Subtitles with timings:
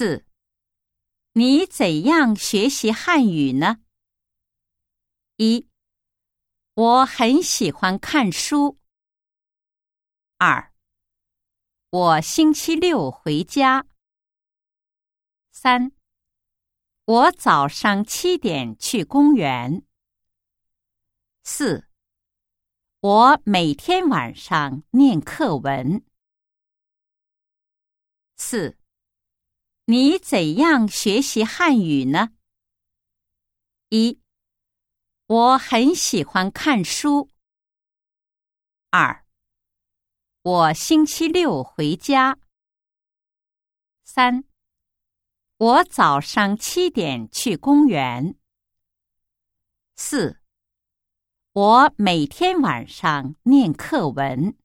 [0.00, 0.24] 四，
[1.32, 3.84] 你怎样学习汉语呢？
[5.36, 5.68] 一，
[6.72, 8.78] 我很喜欢看书。
[10.38, 10.72] 二，
[11.90, 13.86] 我星期六回家。
[15.50, 15.92] 三，
[17.04, 19.84] 我早上七点去公园。
[21.42, 21.86] 四，
[23.00, 26.02] 我每天晚上念课文。
[28.38, 28.78] 四，
[29.86, 32.30] 你怎样学习汉语呢？
[33.88, 34.20] 一，
[35.26, 37.28] 我很喜欢看书。
[38.90, 39.26] 二，
[40.42, 42.38] 我星期六回家。
[44.04, 44.44] 三，
[45.56, 48.38] 我早上七点去公园。
[49.96, 50.40] 四，
[51.52, 54.56] 我每天晚上念课文。